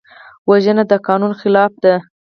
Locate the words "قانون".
1.07-1.33